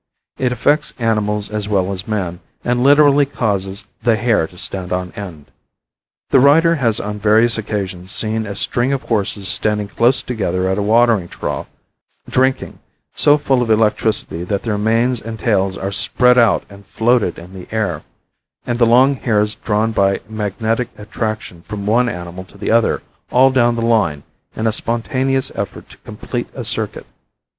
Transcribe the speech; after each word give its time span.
It 0.39 0.51
affects 0.51 0.95
animals 0.97 1.51
as 1.51 1.67
well 1.69 1.91
as 1.93 2.07
man, 2.07 2.39
and 2.63 2.81
literally 2.83 3.27
causes 3.27 3.85
"the 4.01 4.15
hair 4.15 4.47
to 4.47 4.57
stand 4.57 4.91
on 4.91 5.11
end." 5.11 5.51
The 6.31 6.39
writer 6.39 6.73
has 6.73 6.99
on 6.99 7.19
various 7.19 7.55
occasions 7.59 8.09
seen 8.11 8.47
a 8.47 8.55
string 8.55 8.93
of 8.93 9.03
horses 9.03 9.47
standing 9.47 9.87
close 9.87 10.23
together 10.23 10.67
at 10.67 10.79
a 10.79 10.81
watering 10.81 11.27
trough, 11.27 11.67
drinking, 12.27 12.79
so 13.13 13.37
full 13.37 13.61
of 13.61 13.69
electricity 13.69 14.43
that 14.43 14.63
their 14.63 14.79
manes 14.79 15.21
and 15.21 15.37
tails 15.37 15.77
were 15.77 15.91
spread 15.91 16.35
out 16.39 16.63
and 16.67 16.83
floated 16.87 17.37
in 17.37 17.53
the 17.53 17.67
air, 17.71 18.01
and 18.65 18.79
the 18.79 18.87
long 18.87 19.13
hairs 19.17 19.53
drawn 19.53 19.91
by 19.91 20.19
magnetic 20.27 20.89
attraction 20.97 21.61
from 21.61 21.85
one 21.85 22.09
animal 22.09 22.43
to 22.45 22.57
the 22.57 22.71
other 22.71 23.03
all 23.29 23.51
down 23.51 23.75
the 23.75 23.83
line 23.83 24.23
in 24.55 24.65
a 24.65 24.71
spontaneous 24.71 25.51
effort 25.53 25.91
to 25.91 25.97
complete 25.97 26.47
a 26.55 26.65
circuit. 26.65 27.05